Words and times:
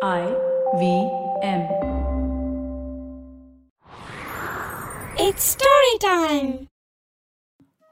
I 0.00 0.24
V 0.80 0.82
M. 1.42 1.62
It's 5.16 5.44
story 5.54 5.94
time. 6.00 6.50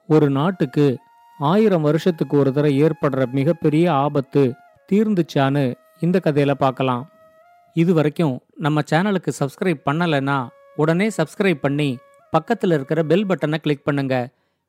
ஒரு 0.08 0.30
நாட்டுக்கு 0.30 0.86
ஆயிரம் 1.40 1.82
வருஷத்துக்கு 1.82 2.36
ஒரு 2.36 2.52
தடவை 2.52 2.72
ஏற்படுற 2.82 3.26
மிகப்பெரிய 3.32 3.92
ஆபத்து 3.94 4.42
தீர்ந்துச்சான்னு 4.88 5.64
இந்த 6.00 6.20
கதையில 6.24 6.54
பார்க்கலாம் 6.54 7.04
இது 7.76 7.94
வரைக்கும் 7.94 8.36
நம்ம 8.56 8.84
சேனலுக்கு 8.90 9.32
சப்ஸ்கிரைப் 9.40 9.82
பண்ணலைன்னா 9.90 10.38
உடனே 10.76 11.10
சப்ஸ்கிரைப் 11.16 11.60
பண்ணி 11.60 11.90
பக்கத்தில் 12.32 12.70
இருக்கிற 12.70 13.02
பெல் 13.04 13.26
பட்டனை 13.26 13.58
கிளிக் 13.58 13.84
பண்ணுங்க 13.84 14.16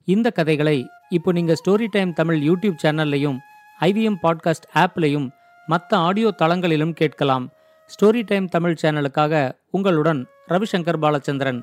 இந்த 0.07 0.29
கதைகளை 0.29 0.77
இப்போ 1.09 1.31
நீங்க 1.31 1.55
ஸ்டோரி 1.65 1.89
டைம் 1.91 2.13
தமிழ் 2.13 2.41
யூடியூப் 2.41 2.83
சேனல்லையும் 2.83 3.39
ஐவிஎம் 3.79 4.21
பாட்காஸ்ட் 4.23 4.69
ஆப்லையும் 4.75 5.27
மற்ற 5.67 5.91
ஆடியோ 5.99 6.29
தளங்களிலும் 6.41 6.93
கேட்கலாம் 6.93 7.45
ஸ்டோரி 7.89 8.21
டைம் 8.23 8.47
தமிழ் 8.49 8.79
சேனலுக்காக 8.81 9.33
உங்களுடன் 9.71 10.21
ரவிசங்கர் 10.47 11.01
பாலச்சந்திரன் 11.03 11.61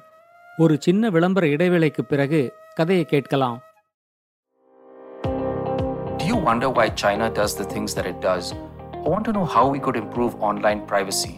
ஒரு 0.59 0.75
சின்ன 0.81 1.11
விளம்பர 1.11 1.45
இடைவேளைக்கு 1.55 2.05
பிறகு 2.05 2.43
கதையை 2.75 3.07
கேட்கலாம் 3.15 3.59
Do 6.19 6.27
you 6.27 6.37
wonder 6.41 6.69
why 6.71 6.85
China 7.03 7.27
does 7.31 7.53
the 7.55 7.65
things 7.65 7.91
that 7.95 8.07
it 8.07 8.19
does? 8.21 8.45
Or 9.03 9.09
want 9.11 9.25
to 9.25 9.33
know 9.33 9.45
how 9.47 9.65
we 9.69 9.79
could 9.79 9.97
improve 9.97 10.35
online 10.43 10.81
privacy? 10.87 11.33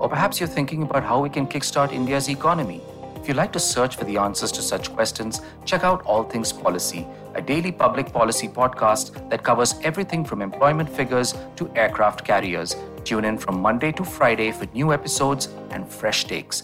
Or 0.00 0.08
perhaps 0.08 0.40
you're 0.40 0.54
thinking 0.56 0.82
about 0.82 1.04
how 1.04 1.18
we 1.20 1.30
can 1.30 1.46
kickstart 1.46 1.92
India's 1.92 2.28
economy? 2.28 2.78
If 3.23 3.27
you'd 3.27 3.35
like 3.35 3.51
to 3.51 3.59
search 3.65 3.95
for 3.95 4.05
the 4.05 4.17
answers 4.17 4.51
to 4.51 4.61
such 4.63 4.93
questions, 4.95 5.41
check 5.65 5.83
out 5.83 6.05
All 6.05 6.23
Things 6.23 6.51
Policy, 6.53 7.01
a 7.35 7.41
daily 7.41 7.71
public 7.73 8.11
policy 8.13 8.47
podcast 8.49 9.29
that 9.29 9.43
covers 9.43 9.75
everything 9.83 10.23
from 10.23 10.41
employment 10.41 10.89
figures 10.89 11.31
to 11.55 11.69
aircraft 11.75 12.23
carriers. 12.23 12.71
Tune 13.03 13.25
in 13.25 13.37
from 13.37 13.61
Monday 13.61 13.91
to 13.91 14.03
Friday 14.17 14.51
for 14.51 14.67
new 14.73 14.89
episodes 14.93 15.43
and 15.71 15.81
fresh 15.99 16.21
takes. 16.25 16.57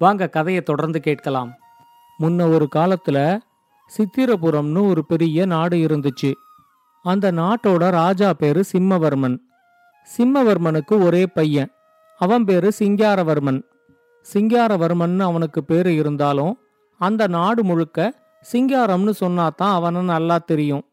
வாங்க 0.00 0.28
கதையை 0.28 0.62
தொடர்ந்து 0.62 1.00
கேட்கலாம் 1.00 1.50
முன்ன 2.22 2.48
ஒரு 2.54 2.68
காலத்துல 2.76 3.18
சித்திரபுரம்னு 3.90 4.82
ஒரு 4.88 5.02
பெரிய 5.04 5.46
நாடு 5.46 5.76
இருந்துச்சு 5.76 6.30
அந்த 7.04 7.32
நாட்டோட 7.32 7.90
ராஜா 7.90 8.32
பேரு 8.32 8.64
சிம்மவர்மன் 8.72 9.36
சிம்மவர்மனுக்கு 10.06 10.94
ஒரே 11.04 11.26
பையன் 11.26 11.70
அவன் 12.20 12.44
பேரு 12.44 12.68
சிங்காரவர்மன் 12.78 13.60
சிங்காரவர்மன் 14.33 15.19
அவனுக்கு 15.19 15.63
பேரு 15.63 15.95
இருந்தாலும் 15.95 16.57
அந்த 16.97 17.27
நாடு 17.27 17.63
முழுக்க 17.63 18.13
சிங்காரம்னு 18.51 19.13
சொன்னாதான் 19.19 19.71
அவனை 19.77 20.01
நல்லா 20.01 20.37
தெரியும். 20.37 20.85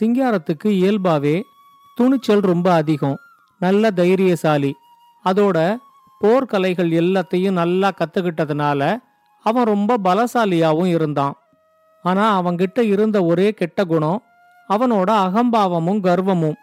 சிங்காரத்துக்கு 0.00 0.64
இயல்பாவே 0.64 1.42
துணிச்சல் 1.94 2.40
ரொம்ப 2.40 2.72
அதிகம். 2.72 3.18
நல்ல 3.58 3.90
தைரியசாலி. 3.90 4.74
அதோட 5.24 5.76
போர்க்கலைகள் 6.20 6.90
எல்லாத்தையும் 7.00 7.50
நல்லா 7.50 7.90
கத்துக்கிட்டதுனால 7.90 8.98
அவன் 9.42 9.64
ரொம்ப 9.64 9.98
பலசாலியாவும் 10.04 10.86
இருந்தான். 10.86 11.34
ஆனா 12.02 12.42
அவன்கிட்ட 12.42 12.80
இருந்த 12.80 13.24
ஒரே 13.24 13.50
கெட்ட 13.50 13.84
குணம் 13.84 14.22
அவனோட 14.68 15.10
அகம்பாவமும் 15.26 16.00
கர்வமும். 16.00 16.54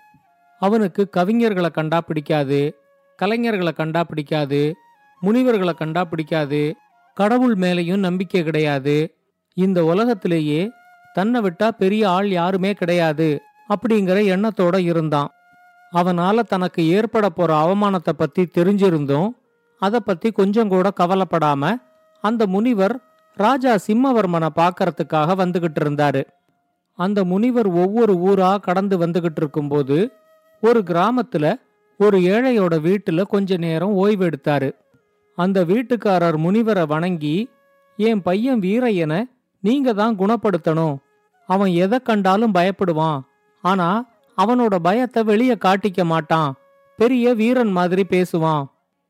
அவனுக்கு 0.60 1.10
கவிஞர்களை 1.18 1.72
கண்டா 1.72 2.02
பிடிக்காது 2.02 2.76
கலைஞர்களை 3.22 3.74
கண்டா 3.74 4.04
பிடிக்காது 4.04 4.76
முனிவர்களை 5.22 5.74
கண்டா 5.74 6.04
பிடிக்காது. 6.04 6.76
கடவுள் 7.14 7.56
மேலையும் 7.56 8.06
நம்பிக்கை 8.08 8.44
கிடையாது. 8.44 9.16
இந்த 9.54 9.84
உலகத்திலேயே 9.84 10.72
தன்னை 11.14 11.42
விட்டா 11.42 11.68
பெரிய 11.68 12.10
ஆள் 12.10 12.30
யாருமே 12.30 12.74
கிடையாது 12.74 13.42
அப்படிங்கிற 13.70 14.18
எண்ணத்தோட 14.36 14.78
இருந்தான். 14.78 15.30
அவனால 15.94 16.40
தனக்கு 16.40 16.88
ஏற்பட 16.88 17.30
போற 17.30 17.52
அவமானத்தை 17.64 18.14
பத்தி 18.18 18.44
தெரிஞ்சிருந்தும் 18.44 19.30
அதை 19.80 20.00
பத்தி 20.00 20.32
கொஞ்சம் 20.32 20.68
கூட 20.68 20.92
கவலைப்படாம 21.00 21.76
அந்த 22.22 22.48
முனிவர் 22.48 22.96
ராஜா 23.36 23.76
சிம்மவர்மனை 23.88 24.50
பார்க்கறதுக்காக 24.56 25.36
வந்துகிட்டு 25.44 25.80
இருந்தாரு. 25.80 26.24
அந்த 26.96 27.24
முனிவர் 27.24 27.68
ஒவ்வொரு 27.68 28.14
ஊரா 28.14 28.60
கடந்து 28.60 28.98
வந்துகிட்டு 28.98 29.40
இருக்கும்போது 29.44 30.12
ஒரு 30.62 30.84
கிராமத்துல 30.86 31.56
ஒரு 31.98 32.18
ஏழையோட 32.20 32.76
வீட்டுல 32.88 33.22
கொஞ்ச 33.22 33.58
நேரம் 33.58 33.94
ஓய்வு 33.94 34.30
எடுத்தாரு. 34.30 34.72
அந்த 35.42 35.64
வீட்டுக்காரர் 35.66 36.38
முனிவரை 36.46 36.88
வணங்கி 36.88 37.50
என் 37.98 38.22
பையன் 38.22 38.60
வீரையன 38.60 39.14
நீங்க 39.64 39.94
தான் 39.94 40.18
குணப்படுத்தணும். 40.18 40.96
அவன் 41.50 41.72
எதை 41.84 42.00
கண்டாலும் 42.00 42.54
பயப்படுவான். 42.54 43.20
ஆனா 43.62 43.88
அவனோட 44.38 44.76
பயத்தை 44.76 45.24
வெளியே 45.24 45.56
காட்டிக்க 45.66 46.04
மாட்டான். 46.04 46.52
பெரிய 46.98 47.34
வீரன் 47.34 47.72
மாதிரி 47.72 48.04
பேசுவான். 48.10 48.66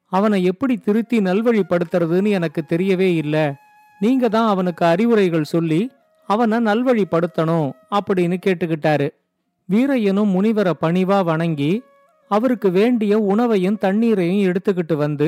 அவனை 0.05 0.43
எப்படி 0.43 0.77
திருத்தி 0.77 1.17
நல்வழிப்படுத்துறதுன்னு 1.19 2.29
எனக்கு 2.29 2.61
தெரியவே 2.69 3.09
இல்ல. 3.15 3.35
நீங்க 3.99 4.29
தான் 4.29 4.47
அவனுக்கு 4.47 4.85
அறிவுரைகள் 4.85 5.51
சொல்லி 5.53 5.81
அவனை 6.29 6.57
நல்வழிப்படுத்தணும் 6.59 7.67
அப்படின்னு 7.97 8.37
கேட்டுக்கிட்டாரு. 8.45 9.07
வீரையனும் 9.69 10.33
முனிவரை 10.35 10.73
பணிவா 10.81 11.23
வணங்கி 11.23 11.83
அவருக்கு 12.31 12.71
வேண்டிய 12.71 13.13
உணவையும் 13.19 13.77
தண்ணீரையும் 13.77 14.43
எடுத்துக்கிட்டு 14.49 14.95
வந்து 14.95 15.27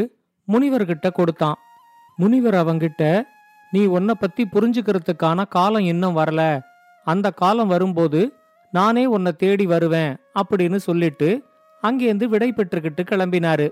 முனிவர்கிட்ட 0.52 1.12
கொடுத்தான். 1.12 1.56
முனிவர் 2.16 2.54
அவங்கிட்ட 2.54 3.24
நீ 3.72 3.86
உன்னை 3.86 4.16
பத்தி 4.20 4.44
புரிஞ்சுக்கிறதுக்கான 4.44 5.48
காலம் 5.48 5.82
இன்னும் 5.82 6.18
வரல. 6.18 6.62
அந்த 7.04 7.32
காலம் 7.32 7.68
வரும்போது 7.68 8.34
நானே 8.72 9.06
உன்னை 9.06 9.32
தேடி 9.32 9.66
வருவேன் 9.66 10.18
அப்படின்னு 10.34 10.76
சொல்லிட்டு 10.76 11.30
அங்கேருந்து 11.84 12.26
விடை 12.26 12.54
பெற்றுக்கிட்டு 12.54 13.02
கிளம்பினாரு. 13.04 13.70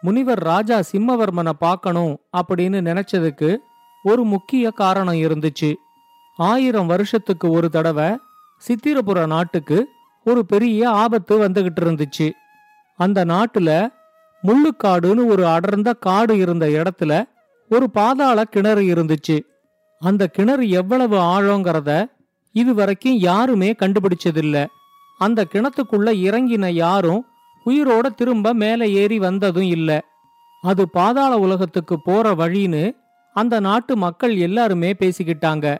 முனிவர் 0.00 0.38
ராஜா 0.38 0.80
சிம்மவர்மனை 0.92 1.52
பார்க்கணும் 1.58 2.18
அப்படின்னு 2.36 2.80
நினைச்சதுக்கு 2.80 3.56
ஒரு 4.02 4.24
முக்கிய 4.24 4.70
காரணம் 4.70 5.14
இருந்துச்சு. 5.14 5.74
ஆயிரம் 6.36 6.86
வருஷத்துக்கு 6.86 7.50
ஒரு 7.50 7.70
தடவை 7.70 8.18
சித்திரபுர 8.62 9.26
நாட்டுக்கு 9.26 9.88
ஒரு 10.24 10.46
பெரிய 10.46 10.90
ஆபத்து 10.90 11.48
வந்துகிட்டு 11.48 11.80
இருந்துச்சு. 11.80 12.30
அந்த 12.96 13.24
நாட்டுல 13.24 13.88
முள்ளுக்காடுன்னு 14.42 15.26
ஒரு 15.26 15.46
அடர்ந்த 15.46 15.92
காடு 15.92 16.38
இருந்த 16.38 16.66
இடத்துல 16.66 17.24
ஒரு 17.68 17.90
பாதாள 17.90 18.44
கிணறு 18.44 18.80
இருந்துச்சு. 18.80 19.40
அந்த 20.00 20.26
கிணறு 20.26 20.70
எவ்வளவு 20.70 21.16
ஆழங்கிறத 21.16 22.04
இதுவரைக்கும் 22.52 23.12
யாருமே 23.12 23.72
கண்டுபிடிச்சதில்ல. 23.72 24.66
அந்த 25.18 25.46
கிணத்துக்குள்ள 25.52 26.08
இறங்கின 26.26 26.70
யாரும் 26.70 27.26
உயிரோட 27.66 28.06
திரும்ப 28.14 28.52
மேலே 28.52 28.92
ஏறி 28.92 29.18
வந்ததும் 29.18 29.68
இல்ல. 29.68 30.04
அது 30.62 30.88
பாதாள 30.88 31.38
உலகத்துக்கு 31.38 32.00
போற 32.00 32.34
வழின்னு 32.34 32.96
அந்த 33.34 33.60
நாட்டு 33.60 33.96
மக்கள் 33.96 34.36
எல்லாருமே 34.36 34.92
பேசிக்கிட்டாங்க. 34.92 35.78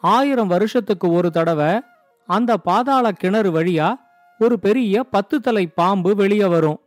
ஆயிரம் 0.00 0.46
வருஷத்துக்கு 0.46 1.12
ஒரு 1.12 1.30
தடவை 1.30 1.80
அந்த 2.26 2.56
பாதாள 2.56 3.12
கிணறு 3.12 3.50
வழியா 3.50 3.94
ஒரு 4.38 4.58
பெரிய 4.58 5.02
பத்து 5.02 5.40
தலை 5.40 5.66
பாம்பு 5.66 6.14
வெளியே 6.14 6.44
வரும். 6.44 6.80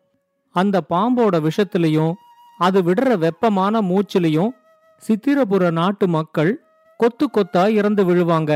அந்த 0.61 0.77
பாம்போட 0.89 1.35
விஷத்திலையும் 1.47 2.13
அது 2.59 2.79
விடுற 2.87 3.09
வெப்பமான 3.17 3.81
மூச்சிலையும் 3.89 4.51
சித்திரபுர 5.03 5.71
நாட்டு 5.71 6.05
மக்கள் 6.07 6.51
கொத்து 6.99 7.25
கொத்தா 7.27 7.63
இறந்து 7.79 8.03
விழுவாங்க. 8.03 8.51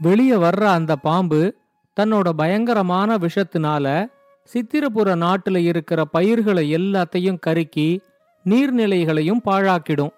வெளியே 0.00 0.36
வர்ற 0.44 0.64
அந்த 0.76 0.92
பாம்பு 1.06 1.40
தன்னோட 1.96 2.28
பயங்கரமான 2.40 3.16
விஷத்தினால 3.24 3.86
சித்திரபுர 4.48 5.08
நாட்டுல 5.24 5.56
இருக்கிற 5.70 6.00
பயிர்களை 6.04 6.64
எல்லாத்தையும் 6.76 7.42
கருக்கி 7.46 7.88
நீர்நிலைகளையும் 8.44 9.44
பாழாக்கிடும். 9.48 10.14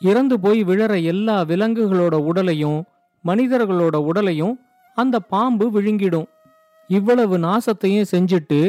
இறந்து 0.00 0.36
போய் 0.40 0.60
விழற 0.64 0.94
எல்லா 1.12 1.36
விலங்குகளோட 1.50 2.16
உடலையும் 2.30 2.80
மனிதர்களோட 3.24 3.96
உடலையும் 4.10 4.54
அந்த 4.96 5.16
பாம்பு 5.32 5.66
விழுங்கிடும். 5.74 6.28
இவ்வளவு 6.90 7.36
நாசத்தையும் 7.38 8.10
செஞ்சுட்டு 8.12 8.60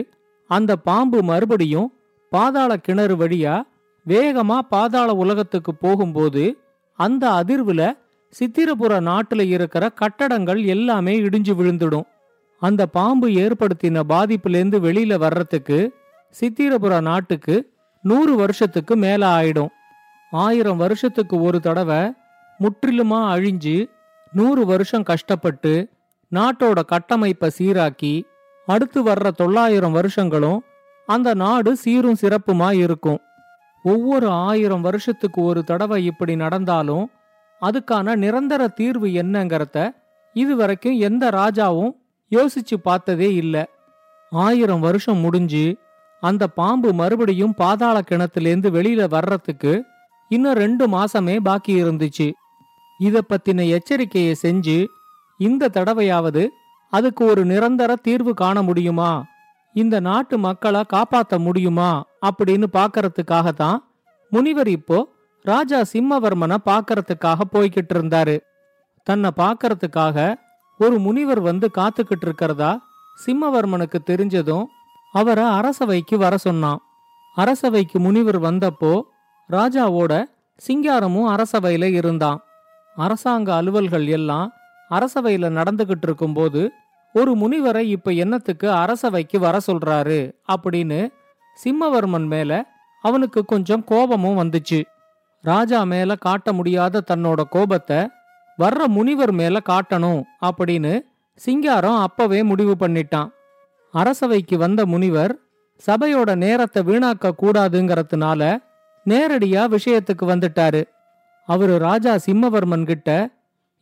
அந்த 0.50 0.76
பாம்பு 0.76 1.24
மறுபடியும் 1.24 1.90
பாதாள 2.32 2.78
கிணறு 2.78 3.16
வழியா 3.18 3.56
வேகமா 4.08 4.58
பாதாள 4.60 5.14
உலகத்துக்கு 5.14 5.72
போகும்போது 5.76 6.44
அந்த 7.00 7.24
அதிர்வுல 7.40 7.82
சித்திரபுர 8.34 8.94
நாட்டுல 9.10 9.42
இருக்கிற 9.48 9.84
கட்டடங்கள் 9.90 10.60
எல்லாமே 10.66 11.14
இடிஞ்சு 11.20 11.54
விழுந்துடும். 11.60 12.08
அந்த 12.62 12.82
பாம்பு 12.86 13.28
ஏற்படுத்தின 13.44 14.04
பாதிப்புலேருந்து 14.10 14.78
வெளியில 14.88 15.16
வர்றதுக்கு 15.16 15.80
சித்திரபுர 16.40 17.02
நாட்டுக்கு 17.02 17.56
நூறு 18.04 18.36
வருஷத்துக்கு 18.36 18.96
மேல 18.96 19.22
ஆயிடும். 19.40 19.72
ஆயிரம் 20.32 20.78
வருஷத்துக்கு 20.78 21.42
ஒரு 21.42 21.60
தடவை 21.60 22.02
முற்றிலுமா 22.60 23.22
அழிஞ்சு 23.36 23.78
நூறு 24.32 24.66
வருஷம் 24.66 25.04
கஷ்டப்பட்டு 25.04 25.74
நாட்டோட 26.32 26.80
கட்டமைப்பை 26.86 27.50
சீராக்கி 27.58 28.14
அடுத்து 28.74 29.00
வர்ற 29.04 29.28
தொள்ளாயிரம் 29.32 29.96
வருஷங்களும் 29.98 30.60
அந்த 31.08 31.30
நாடு 31.34 31.72
சீரும் 31.76 32.22
சிறப்புமா 32.22 32.70
இருக்கும். 32.86 33.20
ஒவ்வொரு 33.86 34.28
ஆயிரம் 34.48 34.84
வருஷத்துக்கு 34.88 35.40
ஒரு 35.42 35.62
தடவை 35.64 36.00
இப்படி 36.06 36.34
நடந்தாலும் 36.36 37.06
அதுக்கான 37.62 38.16
நிரந்தர 38.24 38.62
தீர்வு 38.80 39.08
என்னங்கிறத 39.22 39.78
இதுவரைக்கும் 40.36 40.98
எந்த 41.08 41.24
ராஜாவும் 41.40 41.94
யோசிச்சு 42.32 42.76
பார்த்ததே 42.84 43.30
இல்லை. 43.42 43.64
ஆயிரம் 44.32 44.84
வருஷம் 44.88 45.22
முடிஞ்சு 45.26 45.66
அந்த 46.24 46.44
பாம்பு 46.60 46.90
மறுபடியும் 46.94 47.56
பாதாள 47.62 47.98
கிணத்துலேருந்து 48.10 48.70
வெளியில 48.78 49.04
வர்றதுக்கு 49.10 49.74
இன்னும் 50.32 50.60
ரெண்டு 50.64 50.86
மாசமே 50.88 51.36
பாக்கி 51.40 51.74
இருந்துச்சு. 51.84 52.28
இத 53.08 53.22
பத்தின 53.30 53.66
எச்சரிக்கையை 53.76 54.34
செஞ்சு 54.44 54.78
இந்த 55.40 55.72
தடவையாவது 55.74 56.44
அதுக்கு 56.90 57.26
ஒரு 57.26 57.46
நிரந்தர 57.46 57.96
தீர்வு 57.96 58.34
காண 58.34 58.62
முடியுமா? 58.62 59.24
இந்த 59.74 60.00
நாட்டு 60.00 60.38
மக்களை 60.38 60.84
காப்பாத்த 60.94 61.38
முடியுமா? 61.38 62.04
அப்படின்னு 62.26 62.68
பாக்கறதுக்காகத்தான் 62.74 63.78
முனிவர் 64.30 64.68
இப்போ 64.68 65.08
ராஜா 65.42 65.82
சிம்மவர்மனை 65.82 66.58
பாக்கறதுக்காக 66.66 67.40
போய்கிட்டு 67.54 67.94
இருந்தாரு. 67.94 68.40
தன்னை 69.04 69.30
பாக்கறதுக்காக 69.38 70.36
ஒரு 70.78 71.00
முனிவர் 71.00 71.40
வந்து 71.40 71.72
காத்துக்கிட்டு 71.78 72.22
இருக்கிறதா 72.22 72.86
சிம்மவர்மனுக்கு 73.26 74.00
தெரிஞ்சதும் 74.06 74.66
அவரை 75.12 75.44
அரசவைக்கு 75.44 76.18
வர 76.18 76.38
சொன்னான். 76.38 76.80
அரசவைக்கு 77.36 78.00
முனிவர் 78.00 78.42
வந்தப்போ 78.42 79.02
ராஜாவோட 79.50 80.24
சிங்காரமும் 80.68 81.30
அரசவையில 81.36 81.84
இருந்தான். 81.94 82.40
அரசாங்க 82.96 83.62
அலுவல்கள் 83.62 84.08
எல்லாம் 84.08 84.54
அரசவையில 84.90 85.50
நடந்துகிட்டு 85.50 86.02
இருக்கும்போது 86.02 86.72
ஒரு 87.14 87.32
முனிவரை 87.36 87.84
இப்ப 87.88 88.12
என்னத்துக்கு 88.12 88.72
அரசவைக்கு 88.72 89.40
வர 89.40 89.58
சொல்றாரு? 89.68 90.32
அப்படின்னு 90.54 91.12
சிம்மவர்மன் 91.64 92.26
மேல 92.26 92.66
அவனுக்கு 93.02 93.46
கொஞ்சம் 93.46 93.84
கோபமும் 93.84 94.38
வந்துச்சு. 94.38 94.84
ராஜா 95.42 95.84
மேல 95.84 96.16
காட்ட 96.16 96.54
முடியாத 96.54 97.04
தன்னோட 97.12 97.42
கோபத்தை 97.50 98.10
வர்ற 98.60 98.86
முனிவர் 98.86 99.32
மேல 99.32 99.60
காட்டணும் 99.70 100.24
அப்படின்னு 100.46 101.00
சிங்காரம் 101.36 101.96
அப்பவே 101.96 102.44
முடிவு 102.44 102.76
பண்ணிட்டான். 102.80 103.30
அரசவைக்கு 103.92 104.58
வந்த 104.58 104.86
முனிவர் 104.86 105.38
சபையோட 105.88 106.36
நேரத்தை 106.36 106.84
வீணாக்க 106.84 107.32
கூடாதுங்கிறதுனால 107.42 108.58
நேரடியா 109.06 109.78
விஷயத்துக்கு 109.78 110.26
வந்துட்டாரு. 110.26 110.84
அவரு 111.46 111.78
ராஜா 111.78 112.16
சிம்மவர்மன் 112.16 112.86
கிட்ட 112.86 113.30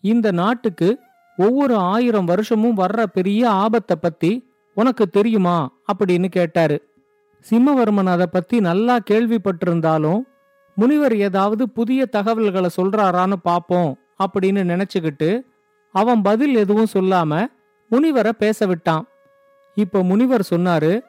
இந்த 0.02 0.32
நாட்டுக்கு 0.32 1.00
ஒவ்வொரு 1.38 1.76
ஆயிரம் 1.76 2.26
வருஷமும் 2.26 2.78
வர்ற 2.78 3.04
பெரிய 3.04 3.50
ஆபத்தை 3.50 3.98
பத்தி 4.02 4.50
உனக்கு 4.74 5.08
தெரியுமா? 5.08 5.72
அப்படின்னு 5.94 6.26
கேட்டாரு. 6.26 6.94
சிம்மவர்மன் 7.50 8.06
அதை 8.06 8.26
பத்தி 8.32 8.60
நல்லா 8.60 9.00
கேள்விப்பட்டிருந்தாலும் 9.12 10.20
முனிவர் 10.76 11.16
ஏதாவது 11.16 11.70
புதிய 11.70 12.06
தகவல்களை 12.06 12.70
சொல்றாரான்னு 12.78 13.34
பாப்போம் 13.46 13.94
அப்படின்னு 14.26 14.64
நினைச்சுக்கிட்டு 14.64 15.42
அவன் 15.92 16.22
பதில் 16.22 16.56
எதுவும் 16.56 16.88
சொல்லாம 16.94 17.46
முனிவரை 17.92 18.30
பேச 18.30 18.66
விட்டான். 18.66 19.08
இப்ப 19.76 20.04
முனிவர் 20.04 20.48
சொன்னாரு 20.50 21.02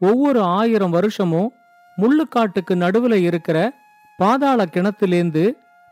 ஒவ்வொரு 0.00 0.42
ஆயிரம் 0.42 0.90
வருஷமும் 0.90 1.52
முள்ளுக்காட்டுக்கு 1.96 2.74
நடுவுல 2.74 3.14
இருக்கிற 3.14 3.74
பாதாள 4.16 4.64
கிணத்திலேந்து 4.64 5.50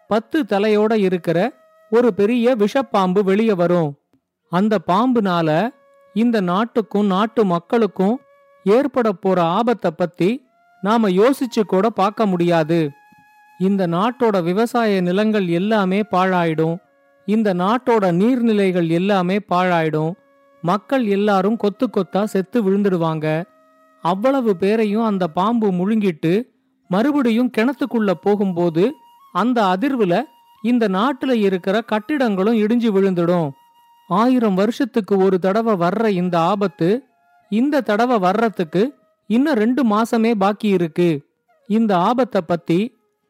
பத்து 0.09 0.43
தலையோட 0.43 0.95
இருக்கிற 0.95 1.53
ஒரு 1.95 2.15
பெரிய 2.15 2.57
விஷப்பாம்பு 2.57 3.21
வெளியே 3.23 3.53
வரும். 3.53 3.91
அந்த 4.53 4.79
பாம்புனால 4.87 5.49
இந்த 6.15 6.41
நாட்டுக்கும் 6.41 7.07
நாட்டு 7.07 7.45
மக்களுக்கும் 7.45 8.17
ஏற்பட 8.65 9.13
போற 9.13 9.43
ஆபத்தை 9.43 9.91
பத்தி 9.91 10.31
நாம 10.83 11.11
யோசிச்சு 11.11 11.63
கூட 11.67 11.91
பார்க்க 11.91 12.27
முடியாது. 12.27 12.91
இந்த 13.59 13.87
நாட்டோட 13.87 14.43
விவசாய 14.43 15.01
நிலங்கள் 15.01 15.47
எல்லாமே 15.49 16.01
பாழாயிடும். 16.11 16.77
இந்த 17.29 17.55
நாட்டோட 17.55 18.05
நீர்நிலைகள் 18.21 18.89
எல்லாமே 18.89 19.37
பாழாயிடும். 19.49 20.13
மக்கள் 20.63 21.05
எல்லாரும் 21.07 21.57
கொத்து 21.57 21.89
கொத்தா 21.89 22.23
செத்து 22.25 22.59
விழுந்துடுவாங்க. 22.63 23.27
அவ்வளவு 24.05 24.57
பேரையும் 24.57 25.05
அந்த 25.05 25.29
பாம்பு 25.29 25.69
முழுங்கிட்டு 25.73 26.33
மறுபடியும் 26.91 27.51
கிணத்துக்குள்ள 27.59 28.13
போகும்போது 28.23 28.85
அந்த 29.33 29.59
அதிர்வுல 29.75 30.15
இந்த 30.63 30.89
நாட்டுல 30.89 31.33
இருக்கிற 31.33 31.81
கட்டிடங்களும் 31.81 32.59
இடிஞ்சு 32.59 32.91
விழுந்துடும். 32.97 33.51
ஆயிரம் 34.09 34.55
வருஷத்துக்கு 34.55 35.17
ஒரு 35.17 35.39
தடவை 35.39 35.75
வர்ற 35.75 36.09
இந்த 36.09 36.41
ஆபத்து 36.41 36.89
இந்த 37.51 37.81
தடவை 37.81 38.19
வர்றதுக்கு 38.19 38.83
இன்னும் 39.27 39.55
ரெண்டு 39.55 39.83
மாசமே 39.85 40.33
பாக்கி 40.35 40.69
இருக்கு. 40.69 41.11
இந்த 41.69 41.93
ஆபத்தை 41.99 42.41
பத்தி 42.47 42.81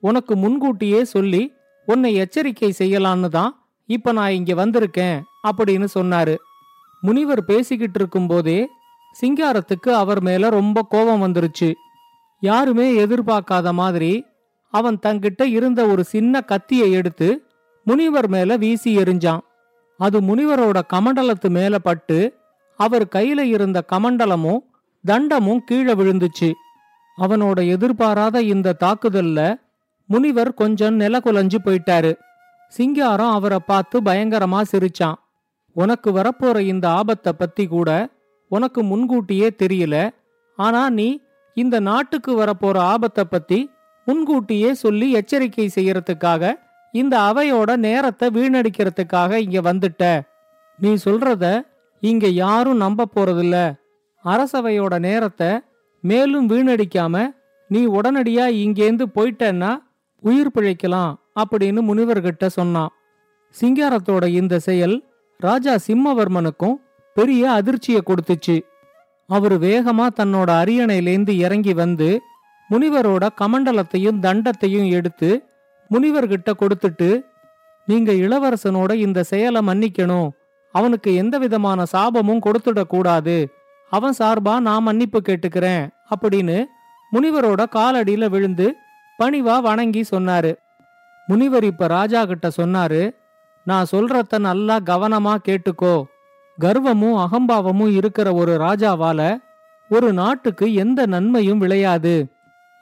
உனக்கு 0.02 0.36
முன்கூட்டியே 0.36 1.04
சொல்லி 1.04 1.42
உன்னை 1.86 2.14
எச்சரிக்கை 2.14 2.70
செய்யலான்னு 2.78 3.28
தான் 3.28 3.52
இப்ப 3.86 4.12
நான் 4.12 4.30
இங்க 4.30 4.52
வந்திருக்கேன் 4.54 5.20
அப்படின்னு 5.48 5.86
சொன்னாரு. 5.98 6.34
முனிவர் 7.00 7.44
பேசிக்கிட்டு 7.44 7.98
இருக்கும்போதே 7.98 8.66
சிங்காரத்துக்கு 9.16 9.90
அவர் 10.02 10.20
மேல 10.22 10.48
ரொம்ப 10.48 10.82
கோபம் 10.88 11.22
வந்துருச்சு. 11.22 11.70
யாருமே 12.40 12.86
எதிர்பார்க்காத 13.06 13.72
மாதிரி 13.72 14.12
அவன் 14.72 14.98
தங்கிட்ட 15.06 15.42
இருந்த 15.58 15.80
ஒரு 15.86 16.02
சின்ன 16.04 16.40
கத்தியை 16.40 16.88
எடுத்து 16.92 17.28
முனிவர் 17.86 18.28
மேல 18.28 18.56
வீசி 18.56 18.90
எறிஞ்சான். 18.96 19.42
அது 20.00 20.18
முனிவரோட 20.20 20.78
கமண்டலத்து 20.92 21.48
மேல 21.48 21.78
பட்டு 21.78 22.18
அவர் 22.80 23.06
கையில 23.14 23.40
இருந்த 23.54 23.78
கமண்டலமும் 23.92 24.62
தண்டமும் 25.04 25.64
கீழே 25.64 25.94
விழுந்துச்சு. 25.94 26.50
அவனோட 27.18 27.58
எதிர்பாராத 27.68 28.36
இந்த 28.42 28.76
தாக்குதல்ல 28.84 29.40
முனிவர் 30.10 30.52
கொஞ்சம் 30.54 30.96
நிலகுலைஞ்சு 31.00 31.58
போயிட்டாரு. 31.64 32.12
சிங்காரம் 32.72 33.34
அவரை 33.38 33.58
பார்த்து 33.66 33.96
பயங்கரமா 34.00 34.60
சிரிச்சான். 34.72 35.18
உனக்கு 35.76 36.10
வரப்போற 36.12 36.58
இந்த 36.72 36.86
ஆபத்தை 36.90 37.32
பத்தி 37.32 37.64
கூட 37.66 37.90
உனக்கு 38.50 38.80
முன்கூட்டியே 38.82 39.48
தெரியல. 39.62 39.96
ஆனா 40.58 40.82
நீ 40.90 41.08
இந்த 41.56 41.76
நாட்டுக்கு 41.80 42.32
வரப்போற 42.40 42.76
ஆபத்தை 42.92 43.24
பத்தி 43.24 43.60
முன்கூட்டியே 44.06 44.70
சொல்லி 44.74 45.08
எச்சரிக்கை 45.12 45.66
செய்யறதுக்காக 45.74 46.52
இந்த 46.94 47.14
அவையோட 47.20 47.70
நேரத்தை 47.76 48.26
வீணடிக்கிறதுக்காக 48.28 49.32
இங்க 49.34 49.60
வந்துட்ட. 49.72 50.02
நீ 50.78 50.90
சொல்றத 51.04 51.44
இங்க 52.02 52.26
யாரும் 52.44 52.76
நம்ப 52.76 53.08
போறதில்ல. 53.14 53.56
அரசவையோட 54.24 54.94
நேரத்தை 54.98 55.50
மேலும் 56.04 56.46
வீணடிக்காம 56.50 57.24
நீ 57.70 57.80
உடனடியா 57.86 58.46
இங்கேந்து 58.64 59.04
போயிட்டன்னா 59.14 59.70
உயிர் 60.22 60.52
பிழைக்கலாம் 60.54 61.12
அப்படின்னு 61.40 61.80
முனிவர்கிட்ட 61.88 62.46
சொன்னான். 62.46 62.92
சிங்காரத்தோட 63.54 64.24
இந்த 64.40 64.54
செயல் 64.58 64.96
ராஜா 65.40 65.74
சிம்மவர்மனுக்கும் 65.86 66.76
பெரிய 67.16 67.42
அதிர்ச்சியை 67.50 68.00
கொடுத்துச்சு. 68.06 68.56
அவரு 69.28 69.56
வேகமா 69.56 70.06
தன்னோட 70.18 70.50
அரியணையிலேந்து 70.62 71.32
இறங்கி 71.36 71.72
வந்து 71.72 72.08
முனிவரோட 72.72 73.24
கமண்டலத்தையும் 73.40 74.20
தண்டத்தையும் 74.26 74.90
எடுத்து 74.90 75.30
முனிவர்கிட்ட 75.90 76.50
கொடுத்துட்டு 76.52 77.08
நீங்க 77.88 78.12
இளவரசனோட 78.12 78.92
இந்த 78.92 79.22
செயலை 79.22 79.60
மன்னிக்கணும். 79.66 80.28
அவனுக்கு 80.74 81.14
எந்த 81.14 81.38
விதமான 81.38 81.84
சாபமும் 81.92 82.44
கொடுத்துடக்கூடாது. 82.46 83.36
அவன் 83.90 84.14
சார்பா 84.18 84.54
நான் 84.60 84.82
மன்னிப்பு 84.82 85.20
கேட்டுக்கிறேன் 85.20 85.82
அப்படின்னு 86.12 86.64
முனிவரோட 87.12 87.62
காலடியில 87.76 88.28
விழுந்து 88.28 88.74
பணிவா 89.18 89.60
வணங்கி 89.60 90.02
சொன்னாரு. 90.10 90.52
முனிவர் 91.26 91.64
இப்ப 91.64 91.86
ராஜா 91.86 92.24
கிட்ட 92.24 92.50
சொன்னாரு 92.56 93.02
நான் 93.64 93.90
சொல்றத 93.92 94.38
நல்லா 94.38 94.76
கவனமா 94.90 95.34
கேட்டுக்கோ. 95.48 95.94
கர்வமும் 96.58 97.18
அகம்பாவமும் 97.24 97.92
இருக்கிற 97.94 98.28
ஒரு 98.34 98.54
ராஜாவால 98.56 99.20
ஒரு 99.88 100.12
நாட்டுக்கு 100.12 100.74
எந்த 100.74 101.06
நன்மையும் 101.06 101.60
விளையாது. 101.62 102.14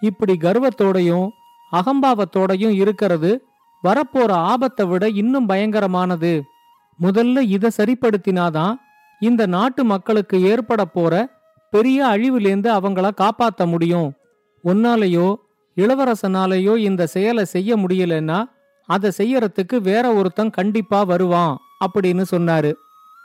இப்படி 0.00 0.34
கர்வத்தோடையும் 0.40 1.28
அகம்பாவத்தோடையும் 1.72 2.74
இருக்கிறது 2.82 3.30
வரப்போற 3.84 4.30
ஆபத்தை 4.30 4.86
விட 4.86 5.08
இன்னும் 5.08 5.48
பயங்கரமானது. 5.48 6.40
முதல்ல 7.00 7.40
இதை 7.40 7.70
சரிப்படுத்தினாதான் 7.76 8.74
இந்த 9.20 9.46
நாட்டு 9.46 9.84
மக்களுக்கு 9.84 10.42
ஏற்பட 10.42 10.84
போற 10.84 11.14
பெரிய 11.72 12.06
அழிவுலேருந்து 12.06 12.70
அவங்கள 12.78 13.08
காப்பாத்த 13.20 13.66
முடியும். 13.66 14.12
உன்னாலேயோ 14.64 15.34
இளவரசனாலேயோ 15.76 16.76
இந்த 16.76 17.06
செயலை 17.06 17.44
செய்ய 17.44 17.76
முடியலன்னா 17.76 18.38
அதை 18.88 19.10
செய்யறதுக்கு 19.18 19.76
வேற 19.80 20.14
ஒருத்தன் 20.14 20.50
கண்டிப்பா 20.50 21.02
வருவான் 21.02 21.56
அப்படின்னு 21.84 22.24
சொன்னாரு. 22.30 22.72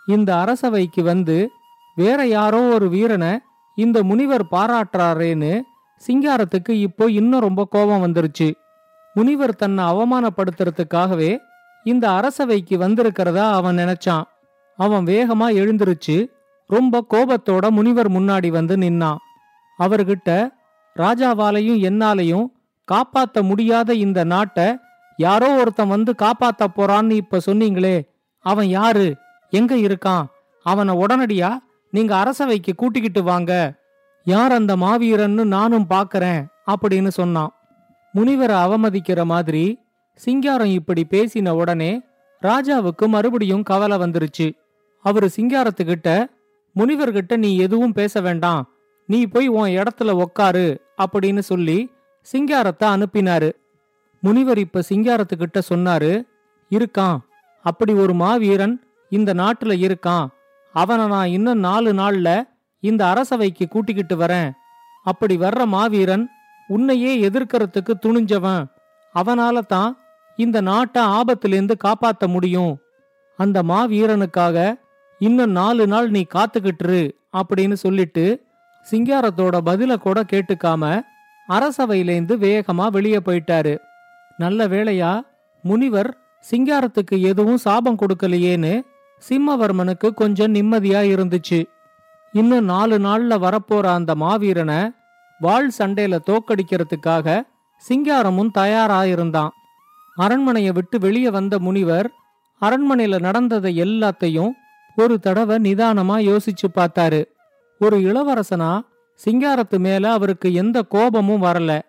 இந்த 0.07 0.37
அரசவைக்கு 0.37 1.03
வந்து 1.03 1.49
வேற 1.95 2.27
யாரோ 2.27 2.61
ஒரு 2.73 2.89
வீரனை 2.89 3.31
இந்த 3.77 4.03
முனிவர் 4.03 4.45
பாராட்டுறாரேன்னு 4.51 5.53
சிங்காரத்துக்கு 6.07 6.69
இப்போ 6.69 7.09
இன்னும் 7.09 7.39
ரொம்ப 7.39 7.67
கோபம் 7.69 8.03
வந்துருச்சு. 8.03 8.55
முனிவர் 9.13 9.55
தன்னை 9.55 9.85
அவமானப்படுத்துறதுக்காகவே 9.85 11.37
இந்த 11.83 12.11
அரசவைக்கு 12.11 12.77
வந்திருக்கிறதா 12.77 13.51
அவன் 13.51 13.77
நினைச்சான். 13.77 14.23
அவன் 14.75 15.05
வேகமா 15.05 15.47
எழுந்திருச்சு 15.61 16.27
ரொம்ப 16.67 17.05
கோபத்தோட 17.09 17.69
முனிவர் 17.69 18.11
முன்னாடி 18.11 18.47
வந்து 18.47 18.77
நின்னான். 18.77 19.17
அவர்கிட்ட 19.79 20.53
ராஜாவாலையும் 20.95 21.81
என்னாலையும் 21.89 22.45
காப்பாத்த 22.91 23.41
முடியாத 23.41 23.93
இந்த 23.93 24.23
நாட்டை 24.23 24.77
யாரோ 25.17 25.55
ஒருத்தன் 25.55 25.87
வந்து 25.87 26.15
காப்பாத்த 26.17 26.65
போறான்னு 26.75 27.11
இப்ப 27.11 27.39
சொன்னீங்களே 27.45 28.07
அவன் 28.39 28.67
யாரு? 28.67 29.15
எங்க 29.49 29.75
இருக்கான்? 29.75 30.25
அவனை 30.63 30.93
உடனடியா 30.95 31.57
நீங்க 31.91 32.15
அரசவைக்கு 32.15 32.75
கூட்டிக்கிட்டு 32.75 33.23
வாங்க. 33.23 33.73
யார் 34.25 34.51
அந்த 34.51 34.75
மாவீரன்னு 34.75 35.43
நானும் 35.43 35.85
பாக்கறேன் 35.89 36.45
அப்படின்னு 36.71 37.07
சொன்னான். 37.07 37.53
முனிவரை 38.13 38.55
அவமதிக்கிற 38.65 39.23
மாதிரி 39.23 39.79
சிங்காரம் 40.15 40.67
இப்படி 40.67 41.05
பேசின 41.09 41.49
உடனே 41.49 42.01
ராஜாவுக்கு 42.41 43.07
மறுபடியும் 43.07 43.63
கவலை 43.63 43.97
வந்துருச்சு. 43.97 44.55
அவரு 45.01 45.29
சிங்காரத்துக்கிட்ட 45.35 46.25
முனிவர்கிட்ட 46.75 47.37
நீ 47.37 47.57
எதுவும் 47.57 47.93
பேச 47.93 48.21
வேண்டாம். 48.21 48.69
நீ 49.07 49.25
போய் 49.25 49.47
உன் 49.47 49.69
இடத்துல 49.69 50.23
உக்காரு 50.23 50.77
அப்படின்னு 50.97 51.39
சொல்லி 51.39 51.91
சிங்காரத்தை 52.31 52.85
அனுப்பினாரு. 52.85 53.51
முனிவர் 54.21 54.57
இப்ப 54.57 54.83
சிங்காரத்துக்கிட்ட 54.89 55.61
சொன்னாரு 55.69 56.25
இருக்கான். 56.69 57.17
அப்படி 57.63 57.93
ஒரு 57.93 58.13
மாவீரன் 58.13 58.83
இந்த 59.09 59.33
நாட்டுல 59.33 59.73
இருக்கான். 59.81 60.27
அவனை 60.73 61.07
நான் 61.07 61.27
இன்னும் 61.27 61.59
நாலு 61.59 61.93
நாள்ல 61.93 62.53
இந்த 62.89 63.01
அரசவைக்கு 63.11 63.65
கூட்டிக்கிட்டு 63.67 64.15
வரேன். 64.17 64.49
அப்படி 65.05 65.35
வர்ற 65.37 65.61
மாவீரன் 65.73 66.25
உன்னையே 66.67 67.11
எதிர்க்கறதுக்கு 67.27 67.93
துணிஞ்சவன். 68.05 68.63
அவனால 69.15 69.59
தான் 69.73 69.91
இந்த 70.37 70.57
நாட்டை 70.69 71.01
ஆபத்திலேருந்து 71.17 71.75
காப்பாத்த 71.83 72.25
முடியும். 72.27 72.73
அந்த 73.39 73.57
மாவீரனுக்காக 73.63 74.57
இன்னும் 75.21 75.53
நாலு 75.59 75.83
நாள் 75.87 76.07
நீ 76.09 76.21
காத்துக்கிட்டுரு 76.33 77.03
அப்படின்னு 77.39 77.75
சொல்லிட்டு 77.83 78.25
சிங்காரத்தோட 78.85 79.55
பதில 79.69 79.93
கூட 79.97 80.19
கேட்டுக்காம 80.31 80.83
அரசவையிலேந்து 81.49 82.33
வேகமா 82.45 82.85
வெளியே 82.95 83.19
போயிட்டாரு. 83.27 83.73
நல்ல 84.37 84.67
வேளையா 84.73 85.11
முனிவர் 85.63 86.09
சிங்காரத்துக்கு 86.51 87.17
எதுவும் 87.29 87.61
சாபம் 87.65 87.99
கொடுக்கலையேன்னு 88.01 88.73
சிம்மவர்மனுக்கு 89.23 90.07
கொஞ்சம் 90.21 90.53
நிம்மதியா 90.53 91.01
இருந்துச்சு. 91.13 91.59
இன்னும் 92.35 92.65
நாலு 92.65 92.99
நாள்ல 92.99 93.33
வரப்போற 93.45 93.85
அந்த 93.85 94.15
மாவீரனை 94.15 94.95
வாள் 95.39 95.71
சண்டையில 95.77 96.19
தோக்கடிக்கிறதுக்காக 96.29 97.47
சிங்காரமும் 97.89 98.49
தயாராயிருந்தான். 98.57 99.49
அரண்மனையை 100.15 100.71
விட்டு 100.71 100.99
வெளியே 100.99 101.29
வந்த 101.29 101.59
முனிவர் 101.59 102.11
அரண்மனையில 102.61 103.19
நடந்ததை 103.19 103.81
எல்லாத்தையும் 103.81 104.49
ஒரு 104.95 105.19
தடவை 105.19 105.57
நிதானமா 105.57 106.17
யோசிச்சு 106.29 106.67
பார்த்தாரு. 106.75 107.25
ஒரு 107.79 107.99
இளவரசனா 107.99 108.81
சிங்காரத்து 109.25 109.77
மேல 109.77 110.11
அவருக்கு 110.11 110.53
எந்த 110.53 110.81
கோபமும் 110.81 111.43
வரல. 111.43 111.81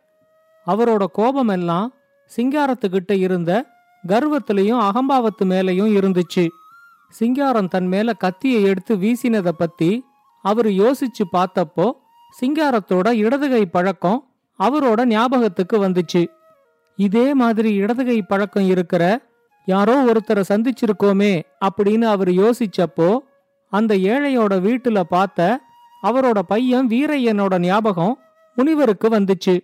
அவரோட 0.66 1.04
கோபம் 1.04 1.48
எல்லாம் 1.48 1.94
சிங்காரத்துக்கிட்ட 2.36 3.12
இருந்த 3.12 3.64
கர்வத்திலையும் 4.06 4.90
அகம்பாவத்து 4.90 5.44
மேலையும் 5.44 5.94
இருந்துச்சு. 5.98 6.48
சிங்காரம் 7.08 7.68
தன் 7.68 7.86
மேல 7.86 8.12
கத்தியை 8.12 8.62
எடுத்து 8.62 8.96
வீசினதை 8.96 9.48
பத்தி 9.48 10.05
அவரு 10.50 10.70
யோசிச்சு 10.82 11.24
பார்த்தப்போ 11.36 11.86
சிங்காரத்தோட 12.32 13.08
இடதுகை 13.24 13.62
பழக்கம் 13.66 14.18
அவரோட 14.58 15.00
ஞாபகத்துக்கு 15.04 15.76
வந்துச்சு. 15.84 16.22
இதே 16.98 17.26
மாதிரி 17.34 17.70
இடதுகை 17.74 18.18
பழக்கம் 18.22 18.68
இருக்கிற 18.74 19.02
யாரோ 19.68 19.94
ஒருத்தரை 20.08 20.42
சந்திச்சிருக்கோமே 20.50 21.32
அப்படின்னு 21.66 22.06
அவர் 22.14 22.30
யோசிச்சப்போ 22.42 23.08
அந்த 23.72 23.92
ஏழையோட 24.12 24.54
வீட்டுல 24.66 25.00
பார்த்த 25.14 25.48
அவரோட 26.02 26.38
பையன் 26.52 26.86
வீரையனோட 26.92 27.54
ஞாபகம் 27.58 28.14
முனிவருக்கு 28.56 29.06
வந்துச்சு. 29.16 29.54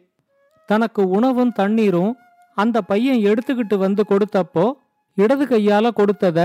தனக்கு 0.69 1.03
உணவும் 1.17 1.53
தண்ணீரும் 1.53 2.13
அந்த 2.57 2.77
பையன் 2.91 3.21
எடுத்துக்கிட்டு 3.29 3.77
வந்து 3.85 4.03
கொடுத்தப்போ 4.09 4.65
இடது 5.19 5.45
கையால 5.45 5.87
கொடுத்தத 5.99 6.39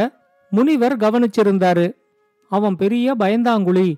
முனிவர் 0.51 0.95
கவனிச்சிருந்தாரு. 0.97 1.87
அவன் 2.51 2.75
பெரிய 2.75 3.15
பயந்தாங்குழி. 3.21 3.89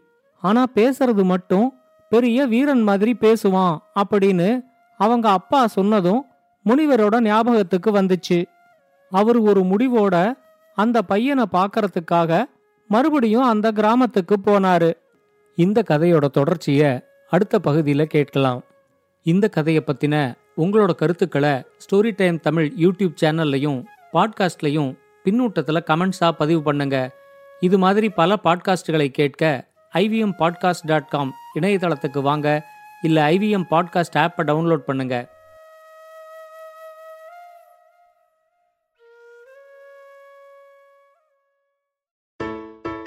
ஆனா 0.41 0.63
பேசுறது 0.75 1.23
மட்டும் 1.23 1.73
பெரிய 2.09 2.45
வீரன் 2.45 2.81
மாதிரி 2.81 3.15
பேசுவான் 3.19 3.77
அப்படின்னு 3.95 4.63
அவங்க 4.97 5.29
அப்பா 5.29 5.67
சொன்னதும் 5.67 6.25
முனிவரோட 6.65 7.19
ஞாபகத்துக்கு 7.19 7.91
வந்துச்சு. 7.91 8.45
அவர் 9.09 9.37
ஒரு 9.37 9.61
முடிவோட 9.61 10.33
அந்த 10.75 11.01
பையனை 11.01 11.45
பார்க்கறதுக்காக 11.51 12.43
மறுபடியும் 12.87 13.43
அந்த 13.43 13.71
கிராமத்துக்கு 13.71 14.35
போனாரு. 14.45 14.93
இந்த 15.55 15.83
கதையோட 15.89 16.25
தொடர்ச்சிய 16.33 17.03
அடுத்த 17.29 17.59
பகுதியில் 17.59 18.07
கேட்கலாம். 18.07 18.61
இந்த 19.23 19.49
கதையை 19.49 19.83
பத்தின 19.85 20.33
உங்களோட 20.57 20.95
கருத்துக்களை 20.95 21.51
ஸ்டோரி 21.51 22.11
டைம் 22.15 22.39
தமிழ் 22.39 22.73
யூடியூப் 22.77 23.15
சேனல்லையும் 23.21 23.83
பாட்காஸ்ட்லையும் 24.13 24.97
பின்னூட்டத்தில் 25.25 25.83
கமெண்ட்ஸாக 25.85 26.31
பதிவு 26.31 26.61
பண்ணுங்க. 26.63 27.11
இது 27.59 27.77
மாதிரி 27.77 28.09
பல 28.09 28.35
பாட்காஸ்டுகளை 28.43 29.07
கேட்க 29.07 29.68
ஐவிஎம் 29.93 30.35
பாட்காஸ்ட் 30.39 30.85
டாட் 30.85 31.07
காம் 31.07 31.31
இணையதளத்துக்கு 31.55 32.21
வாங்க 32.21 32.47
இல்லை 33.01 33.37
ஐவிஎம் 33.37 33.67
பாட்காஸ்ட் 33.69 34.17
ஆப்பை 34.17 34.43
டவுன்லோட் 34.43 34.87
பண்ணுங்க 34.89 35.17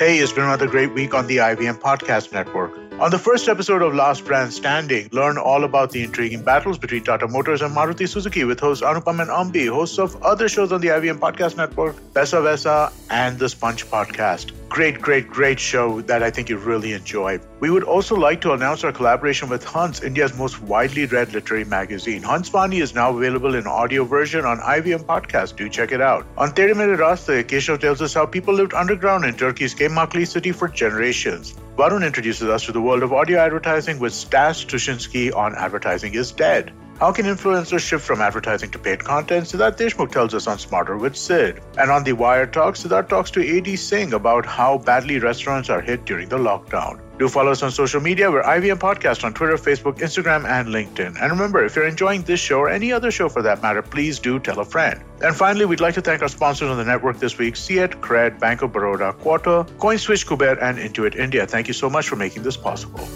Hey, 0.00 0.18
it's 0.18 0.32
been 0.32 0.42
another 0.42 0.66
great 0.66 0.92
week 0.92 1.14
on 1.14 1.28
the 1.28 1.36
IBM 1.38 1.76
Podcast 1.78 2.32
Network. 2.32 2.91
On 3.02 3.11
the 3.11 3.18
first 3.18 3.49
episode 3.49 3.82
of 3.82 3.97
Last 3.97 4.25
Brand 4.25 4.52
Standing, 4.52 5.09
learn 5.11 5.37
all 5.37 5.64
about 5.64 5.90
the 5.90 6.04
intriguing 6.04 6.40
battles 6.40 6.78
between 6.78 7.02
Tata 7.02 7.26
Motors 7.26 7.61
and 7.61 7.75
Maruti 7.75 8.09
Suzuki 8.09 8.44
with 8.44 8.61
host 8.61 8.85
Anupam 8.85 9.21
and 9.21 9.28
Ambi, 9.28 9.68
hosts 9.68 9.99
of 9.99 10.23
other 10.23 10.49
shows 10.49 10.71
on 10.71 10.80
the 10.80 10.87
IBM 10.87 11.18
Podcast 11.18 11.56
Network, 11.56 11.97
Besa 12.14 12.37
Vesa, 12.37 12.92
and 13.11 13.40
the 13.40 13.49
Sponge 13.49 13.85
Podcast. 13.87 14.52
Great, 14.68 15.00
great, 15.02 15.28
great 15.28 15.59
show 15.59 16.00
that 16.02 16.23
I 16.23 16.30
think 16.30 16.49
you 16.49 16.59
really 16.59 16.92
enjoy. 16.92 17.40
We 17.59 17.71
would 17.71 17.82
also 17.82 18.14
like 18.14 18.40
to 18.42 18.52
announce 18.52 18.85
our 18.85 18.92
collaboration 18.92 19.49
with 19.49 19.64
Hunts, 19.64 20.00
India's 20.00 20.38
most 20.38 20.62
widely 20.62 21.06
read 21.06 21.32
literary 21.32 21.64
magazine. 21.64 22.23
Hunts 22.23 22.50
Vani 22.50 22.80
is 22.80 22.94
now 22.94 23.11
available 23.11 23.56
in 23.56 23.66
audio 23.66 24.04
version 24.04 24.44
on 24.44 24.61
IBM 24.61 25.06
Podcast. 25.06 25.56
Do 25.56 25.68
check 25.68 25.90
it 25.90 26.00
out. 26.00 26.25
On 26.38 26.54
Tere 26.54 26.73
Mere 26.73 26.97
Raste, 26.97 27.42
Keshav 27.42 27.80
tells 27.80 28.00
us 28.00 28.14
how 28.14 28.26
people 28.26 28.54
lived 28.54 28.75
underground 28.75 29.25
in 29.25 29.35
Turkey's 29.35 29.75
Kemakli 29.75 30.25
city 30.25 30.52
for 30.52 30.68
generations. 30.68 31.56
Varun 31.76 32.04
introduces 32.04 32.48
us 32.48 32.66
to 32.66 32.72
the 32.72 32.82
world 32.82 33.02
of 33.02 33.14
audio 33.14 33.38
advertising 33.38 33.98
with 33.98 34.12
Stas 34.12 34.62
Tushinsky 34.62 35.34
on 35.34 35.54
Advertising 35.54 36.14
is 36.14 36.30
Dead. 36.30 36.70
How 37.02 37.11
can 37.11 37.26
influencers 37.26 37.80
shift 37.80 38.04
from 38.04 38.21
advertising 38.21 38.71
to 38.71 38.78
paid 38.78 39.02
content? 39.02 39.47
Siddharth 39.47 39.76
Deshmukh 39.76 40.12
tells 40.12 40.35
us 40.35 40.47
on 40.47 40.56
Smarter 40.56 40.97
with 40.97 41.16
Sid. 41.16 41.61
And 41.76 41.90
on 41.90 42.04
The 42.04 42.12
Wire 42.12 42.47
Talk, 42.47 42.76
Siddharth 42.76 43.09
talks 43.09 43.28
to 43.32 43.40
AD 43.42 43.76
Singh 43.76 44.12
about 44.12 44.47
how 44.47 44.78
badly 44.78 45.18
restaurants 45.18 45.68
are 45.68 45.80
hit 45.80 46.04
during 46.04 46.28
the 46.28 46.38
lockdown. 46.38 47.00
Do 47.18 47.28
follow 47.28 47.50
us 47.50 47.61
on 47.64 47.73
social 47.73 48.00
media. 48.00 48.30
We're 48.30 48.44
IVM 48.44 48.78
Podcast 48.78 49.25
on 49.25 49.35
Twitter, 49.35 49.56
Facebook, 49.56 49.99
Instagram, 49.99 50.47
and 50.47 50.68
LinkedIn. 50.68 51.21
And 51.21 51.32
remember, 51.32 51.64
if 51.64 51.75
you're 51.75 51.88
enjoying 51.88 52.23
this 52.23 52.38
show 52.38 52.61
or 52.61 52.68
any 52.68 52.92
other 52.92 53.11
show 53.11 53.28
for 53.28 53.42
that 53.42 53.62
matter, 53.62 53.82
please 53.82 54.21
do 54.21 54.38
tell 54.38 54.61
a 54.61 54.64
friend. 54.64 55.02
And 55.23 55.35
finally, 55.35 55.64
we'd 55.64 55.80
like 55.80 55.94
to 55.94 56.02
thank 56.02 56.23
our 56.23 56.28
sponsors 56.28 56.71
on 56.71 56.76
the 56.76 56.85
network 56.85 57.18
this 57.18 57.37
week 57.37 57.56
Siet, 57.56 58.00
Cred, 58.00 58.38
Bank 58.38 58.62
of 58.62 58.71
Baroda, 58.71 59.12
Quarter, 59.14 59.64
CoinSwitch, 59.80 60.25
Kuber, 60.25 60.56
and 60.62 60.78
Intuit 60.78 61.16
India. 61.16 61.49
Thank 61.49 61.66
you 61.66 61.75
so 61.75 61.90
much 61.90 62.09
for 62.09 62.14
making 62.14 62.44
this 62.44 62.56
possible. 62.56 63.09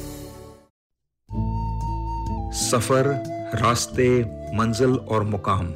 Suffer 2.50 3.36
रास्ते, 3.47 4.09
मंजिल 4.55 4.91
और 4.91 5.23
मुकाम। 5.23 5.67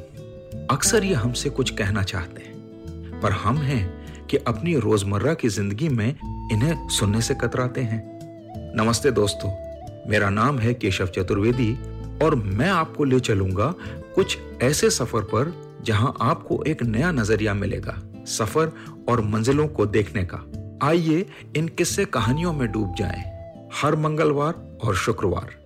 अक्सर 0.71 1.03
ये 1.03 1.13
हमसे 1.13 1.49
कुछ 1.49 1.69
कहना 1.69 2.01
चाहते 2.03 2.41
हैं, 2.41 3.19
पर 3.21 3.31
हम 3.31 3.57
हैं 3.57 4.27
कि 4.27 4.37
अपनी 4.37 4.75
रोज़मर्रा 4.75 5.33
की 5.33 5.49
ज़िंदगी 5.49 5.89
में 5.89 6.07
इन्हें 6.51 6.87
सुनने 6.89 7.21
से 7.21 7.35
कतराते 7.35 7.81
हैं। 7.81 8.01
नमस्ते 8.75 9.11
दोस्तों, 9.11 9.51
मेरा 10.09 10.29
नाम 10.29 10.59
है 10.59 10.73
केशव 10.73 11.07
चतुर्वेदी 11.07 11.73
और 12.23 12.35
मैं 12.35 12.69
आपको 12.69 13.03
ले 13.03 13.19
चलूँगा 13.19 13.73
कुछ 14.15 14.37
ऐसे 14.61 14.89
सफ़र 14.89 15.21
पर 15.25 15.53
जहाँ 15.85 16.13
आपको 16.21 16.63
एक 16.63 16.83
नया 16.83 17.11
नज़रिया 17.11 17.53
मिलेगा, 17.53 17.97
सफ़र 18.27 18.71
और 19.09 19.21
मंजिलों 19.21 19.67
को 19.67 19.85
देखने 19.85 20.27
का। 20.33 20.43
आइए 20.83 21.25
इन 21.55 21.67
किस्से 21.67 22.05
कहानियों 22.05 22.53
में 22.53 22.71
डूब 22.71 22.93
जाएँ। 22.95 23.23
हर 23.73 23.95
मंगलवार 23.95 24.79
और 24.83 24.95
शुक्रवार। 24.95 25.59